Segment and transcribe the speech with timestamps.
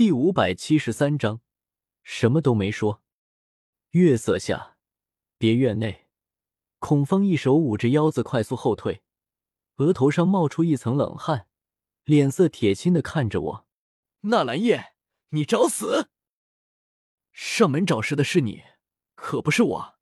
[0.00, 1.42] 第五百七十三章，
[2.02, 3.02] 什么都没说。
[3.90, 4.78] 月色下，
[5.36, 6.08] 别院内，
[6.78, 9.02] 孔方一手捂着腰子，快速后退，
[9.76, 11.48] 额头上冒出一层冷汗，
[12.04, 13.66] 脸色铁青的看着我。
[14.20, 14.94] 纳兰叶，
[15.32, 16.08] 你找死！
[17.30, 18.62] 上门找事的是你，
[19.14, 19.94] 可不是我。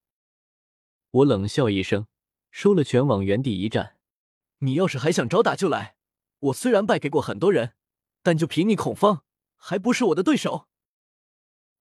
[1.11, 2.07] 我冷笑一声，
[2.53, 3.97] 收了拳，往原地一站。
[4.59, 5.97] 你要是还想找打就来。
[6.39, 7.75] 我虽然败给过很多人，
[8.23, 9.25] 但就凭你孔方。
[9.59, 10.69] 还不是我的对手，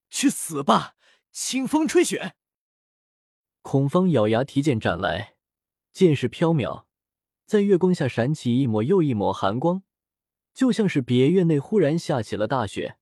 [0.09, 0.95] 去死吧！
[1.31, 2.35] 清风吹雪。
[3.61, 5.35] 孔方咬牙提剑斩来，
[5.91, 6.85] 剑势飘渺，
[7.45, 9.83] 在月光下闪起一抹又一抹寒光，
[10.53, 12.97] 就像是别院内忽然下起了大雪，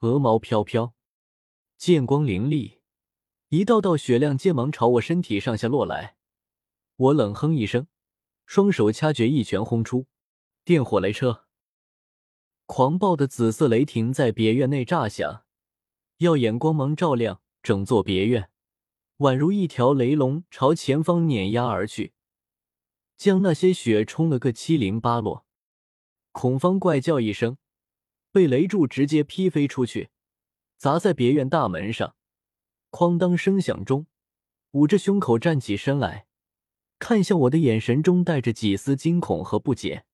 [0.00, 0.94] 鹅毛飘飘，
[1.76, 2.82] 剑光凌厉，
[3.48, 6.16] 一道道雪亮剑芒朝我身体上下落来。
[6.96, 7.86] 我冷哼一声，
[8.44, 10.06] 双手掐诀，一拳轰出，
[10.64, 11.47] 电火雷车。
[12.68, 15.42] 狂暴的紫色雷霆在别院内炸响，
[16.18, 18.50] 耀眼光芒照亮整座别院，
[19.16, 22.12] 宛如一条雷龙朝前方碾压而去，
[23.16, 25.46] 将那些雪冲了个七零八落。
[26.32, 27.56] 孔方怪叫一声，
[28.30, 30.10] 被雷柱直接劈飞出去，
[30.76, 32.16] 砸在别院大门上。
[32.90, 34.06] 哐当声响中，
[34.72, 36.26] 捂着胸口站起身来，
[36.98, 40.04] 看向我的眼神中带着几丝惊恐和不解。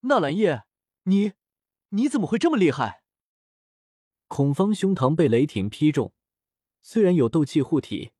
[0.00, 0.64] 纳兰叶，
[1.04, 1.34] 你。
[1.90, 3.02] 你怎么会这么厉害？
[4.26, 6.12] 孔方胸膛被雷霆劈中，
[6.82, 8.12] 虽然有斗气护体，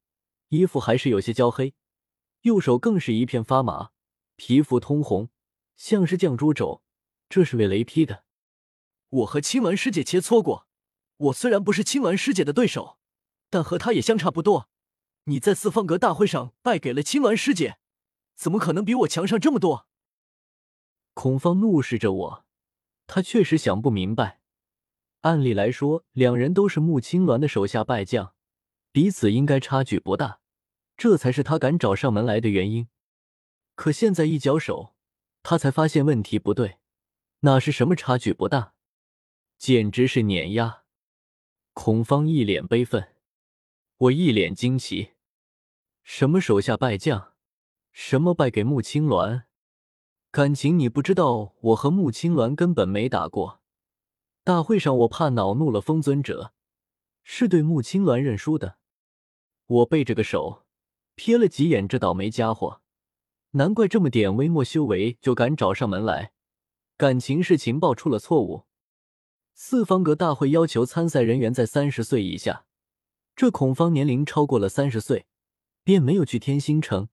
[0.49, 1.75] 衣服还是有些焦黑，
[2.43, 3.91] 右手更是一片发麻，
[4.37, 5.29] 皮肤通红，
[5.77, 6.83] 像是绛珠肘。
[7.29, 8.25] 这是被雷劈的。
[9.11, 10.67] 我和青鸾师姐切磋过，
[11.19, 12.99] 我虽然不是青鸾师姐的对手，
[13.51, 14.71] 但和她也相差不多。
[15.25, 17.77] 你在四方阁大会上败给了青鸾师姐，
[18.35, 19.87] 怎么可能比我强上这么多？
[21.13, 22.47] 孔方怒视着我。
[23.09, 24.43] 他确实想不明白，
[25.23, 28.35] 按理来说，两人都是穆青鸾的手下败将，
[28.93, 30.41] 彼此应该差距不大，
[30.95, 32.89] 这才是他敢找上门来的原因。
[33.75, 34.95] 可现在一交手，
[35.43, 36.79] 他才发现问题不对，
[37.41, 38.75] 哪是什么差距不大，
[39.57, 40.85] 简直是碾压。
[41.73, 43.15] 孔方一脸悲愤，
[43.97, 45.13] 我一脸惊奇，
[46.03, 47.33] 什么手下败将，
[47.91, 49.45] 什么败给穆青鸾？
[50.31, 53.63] 感情你不知道，我和穆青鸾根本没打过。
[54.45, 56.53] 大会上我怕恼怒了风尊者，
[57.23, 58.77] 是对穆青鸾认输的。
[59.67, 60.67] 我背着个手，
[61.17, 62.83] 瞥了几眼这倒霉家伙，
[63.53, 66.33] 难怪这么点微末修为就敢找上门来，
[66.99, 68.67] 感情是情报出了错误。
[69.55, 72.67] 四方阁大会要求参赛人员在三十岁以下，
[73.35, 75.27] 这孔方年龄超过了三十岁，
[75.83, 77.09] 便没有去天星城。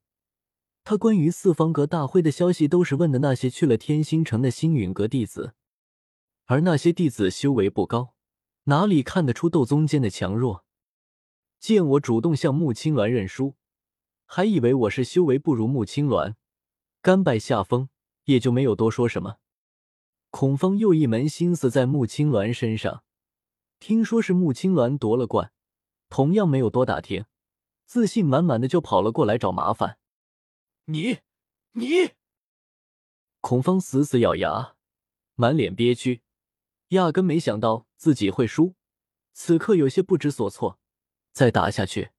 [0.88, 5.56] 他关于四方阁大会的消息，都是问的那些去了天星城的星陨阁弟子，
[6.46, 8.14] 而那些弟子修为不高，
[8.66, 10.64] 哪里看得出斗宗间的强弱？
[11.60, 13.56] 见我主动向穆青鸾认输，
[14.28, 16.36] 还以为我是修为不如穆青鸾，
[17.02, 17.90] 甘拜下风，
[18.26, 19.38] 也就没有多说什么。
[20.30, 23.04] 孔方又一门心思在穆青鸾身上，
[23.80, 25.52] 听说是穆青鸾夺了冠，
[26.10, 27.26] 同样没有多打听，
[27.88, 29.98] 自信满满的就跑了过来找麻烦。
[30.88, 31.18] 你，
[31.72, 32.12] 你！
[33.42, 34.76] 孔方死死咬牙，
[35.34, 36.22] 满脸憋屈，
[36.90, 38.76] 压根没想到自己会输，
[39.34, 40.80] 此刻有些不知所措。
[41.32, 42.12] 再打下去，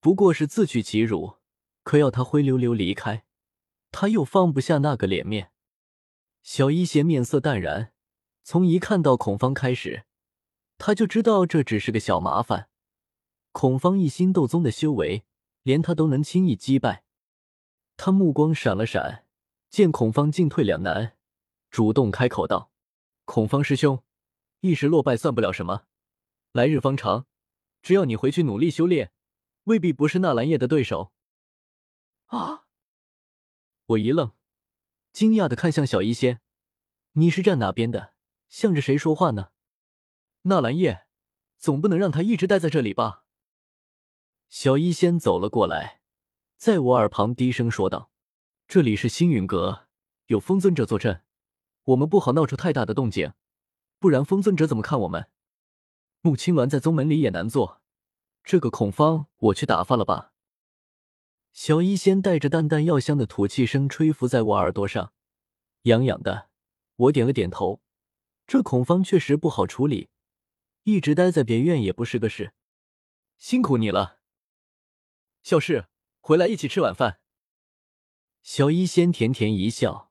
[0.00, 1.36] 不过是自取其辱。
[1.84, 3.24] 可要他灰溜溜离开，
[3.92, 5.52] 他又放不下那个脸面。
[6.42, 7.92] 小一邪面色淡然，
[8.42, 10.04] 从一看到孔方开始，
[10.78, 12.68] 他就知道这只是个小麻烦。
[13.52, 15.24] 孔方一心斗宗的修为，
[15.62, 17.04] 连他都能轻易击败。
[18.02, 19.26] 他目光闪了闪，
[19.68, 21.18] 见孔方进退两难，
[21.70, 22.72] 主动开口道
[23.26, 24.02] ：“孔方师兄，
[24.60, 25.82] 一时落败算不了什么，
[26.52, 27.26] 来日方长，
[27.82, 29.12] 只要你回去努力修炼，
[29.64, 31.12] 未必不是纳兰叶的对手。”
[32.28, 32.64] 啊！
[33.84, 34.32] 我一愣，
[35.12, 36.40] 惊讶的看向小医仙
[37.12, 38.14] ：“你是站哪边的？
[38.48, 39.50] 向着谁说话呢？”
[40.48, 41.06] 纳兰叶，
[41.58, 43.26] 总不能让他一直待在这里吧？
[44.48, 45.99] 小医仙走了过来。
[46.60, 48.10] 在我耳旁低声说道
[48.68, 49.88] ：“这里是星陨阁，
[50.26, 51.22] 有风尊者坐镇，
[51.84, 53.32] 我们不好闹出太大的动静，
[53.98, 55.30] 不然风尊者怎么看我们？
[56.20, 57.80] 穆青鸾在宗门里也难做，
[58.44, 60.34] 这个孔方我去打发了吧。”
[61.54, 65.14] 小医仙带着淡淡药香的吐气声吹拂在我耳朵上，
[65.84, 66.50] 痒痒的。
[66.96, 67.80] 我点了点头，
[68.46, 70.10] 这孔方确实不好处理，
[70.82, 72.52] 一直待在别院也不是个事。
[73.38, 74.18] 辛苦你了，
[75.42, 75.86] 小事。
[76.20, 77.20] 回来一起吃晚饭。
[78.42, 80.10] 小医仙甜甜一笑，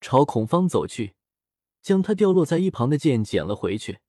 [0.00, 1.14] 朝孔方走去，
[1.82, 4.00] 将他掉落在一旁的剑捡了回去，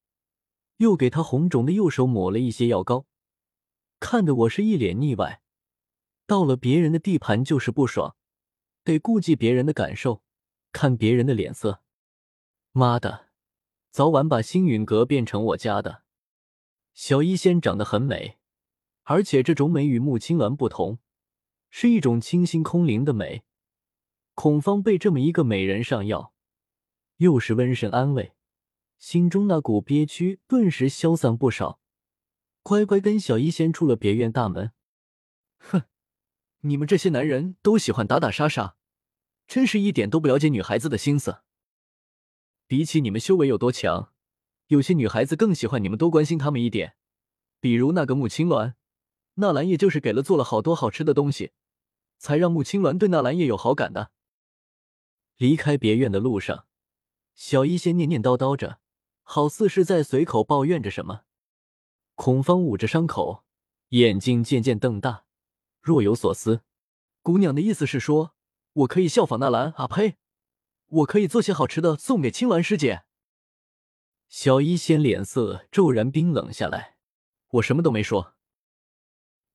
[0.78, 3.06] 又给他红肿的右手抹了一些药膏，
[4.00, 5.42] 看得我是一脸腻歪。
[6.26, 8.16] 到了别人的地盘就是不爽，
[8.84, 10.24] 得顾及别人的感受，
[10.72, 11.84] 看别人的脸色。
[12.72, 13.28] 妈的，
[13.92, 16.04] 早晚把星陨阁变成我家的。
[16.94, 18.40] 小医仙长得很美，
[19.04, 21.00] 而且这种美与穆青鸾不同，
[21.72, 23.44] 是一种清新空灵的美。
[24.36, 26.34] 孔方被这么一个美人上药，
[27.18, 28.34] 又是温神安慰，
[29.00, 31.80] 心中那股憋屈顿时消散不少，
[32.62, 34.74] 乖乖跟小医仙出了别院大门。
[35.58, 35.84] 哼。
[36.64, 38.76] 你们这些男人都喜欢打打杀杀，
[39.48, 41.40] 真是一点都不了解女孩子的心思。
[42.68, 44.14] 比起你们修为有多强，
[44.68, 46.94] 有些女孩子更喜欢你们多关心她们一点。
[47.60, 48.76] 比如那个穆青鸾，
[49.36, 51.52] 纳兰叶就是给了做了好多好吃的东西，
[52.22, 54.12] 才让穆青鸾对纳兰叶有好感的。
[55.38, 56.68] 离开别院的路上，
[57.34, 58.80] 小医仙念念叨叨着，
[59.24, 61.24] 好似是在随口抱怨着什么。
[62.14, 63.44] 孔方捂着伤口，
[63.90, 65.26] 眼睛渐渐瞪大。
[65.82, 66.62] 若有所思，
[67.24, 68.36] 姑娘的意思是说，
[68.74, 69.88] 我可以效仿纳兰啊？
[69.88, 70.18] 呸！
[70.86, 73.02] 我可以做些好吃的送给青鸾师姐。
[74.30, 76.98] 小医仙脸色骤然冰冷下来。
[77.54, 78.36] 我什么都没说。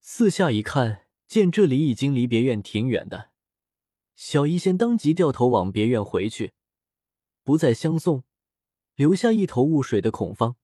[0.00, 3.30] 四下一看，见这里已经离别院挺远的，
[4.14, 6.52] 小医仙当即掉头往别院回去，
[7.42, 8.24] 不再相送，
[8.94, 10.56] 留下一头雾水的孔方。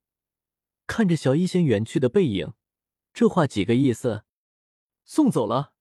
[0.86, 2.52] 看着小医仙远去的背影，
[3.12, 4.24] 这话几个意思？
[5.04, 5.72] 送走了。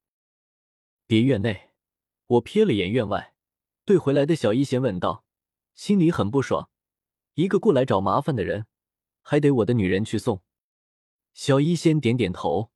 [1.05, 1.71] 别院内，
[2.27, 3.35] 我瞥了眼院外，
[3.85, 5.25] 对回来的小医仙问道，
[5.73, 6.69] 心里很不爽。
[7.35, 8.65] 一个过来找麻烦的人，
[9.21, 10.41] 还得我的女人去送。
[11.33, 12.71] 小医仙点点头，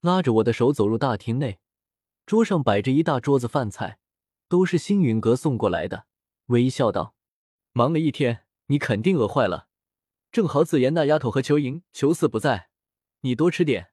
[0.00, 1.58] 拉着我的手走入大厅内，
[2.24, 3.98] 桌上摆着一大桌子饭菜，
[4.48, 6.06] 都是星陨阁送过来的。
[6.46, 7.14] 微笑道
[7.72, 9.68] ：“忙了一天，你肯定饿坏了。
[10.30, 12.70] 正好紫妍那丫头和裘莹求死不在，
[13.20, 13.90] 你多吃点。”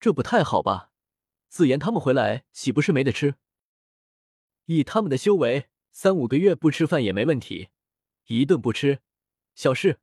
[0.00, 0.90] 这不太好吧？
[1.48, 3.36] 紫妍他们回来岂不是没得吃？
[4.66, 7.68] 以他们的修为，三五个月不吃饭也没问题，
[8.26, 9.00] 一顿不吃，
[9.54, 10.00] 小事。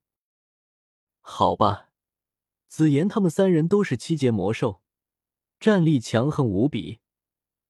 [1.22, 1.89] 好吧，
[2.69, 4.81] 紫妍他们三人都是七阶魔兽，
[5.60, 7.00] 战力强横无比，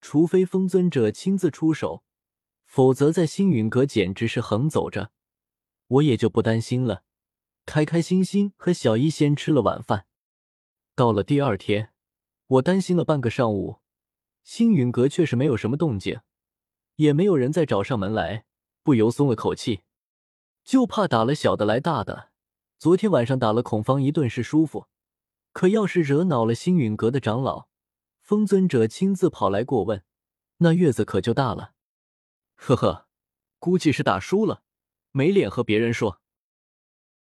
[0.02, 2.04] 除非风尊者亲自出手，
[2.66, 5.12] 否则在星陨阁简直是横走着。
[5.88, 7.04] 我也就不担心了，
[7.66, 10.06] 开开心心和小一仙吃了晚饭。
[10.94, 11.94] 到了第二天。
[12.50, 13.78] 我担心了半个上午，
[14.42, 16.22] 星陨阁却是没有什么动静，
[16.96, 18.46] 也没有人再找上门来，
[18.82, 19.84] 不由松了口气。
[20.64, 22.29] 就怕打了小的来大的。
[22.80, 24.86] 昨天晚上打了孔方一顿是舒服，
[25.52, 27.68] 可要是惹恼了星陨阁的长老，
[28.22, 30.02] 风尊者亲自跑来过问，
[30.60, 31.74] 那月子可就大了。
[32.56, 33.08] 呵呵，
[33.60, 34.64] 估计是打输了，
[35.12, 36.22] 没脸和别人说。